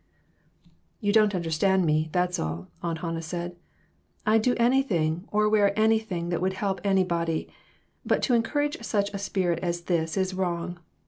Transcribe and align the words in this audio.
"You 0.99 1.13
don't 1.13 1.35
understand 1.35 1.85
me, 1.85 2.09
that's 2.11 2.39
all," 2.39 2.69
Aunt 2.81 3.01
Hannah 3.01 3.21
said; 3.21 3.55
"I'd 4.25 4.41
do 4.41 4.55
anything 4.57 5.25
or 5.31 5.47
wear 5.47 5.79
anything 5.79 6.29
that 6.29 6.41
would 6.41 6.53
help 6.53 6.81
anybody; 6.83 7.47
but 8.03 8.23
to 8.23 8.33
encourage 8.33 8.83
such 8.83 9.13
a 9.13 9.19
spirit 9.19 9.59
as 9.61 9.81
this 9.81 10.17
is 10.17 10.33
wrong. 10.33 10.79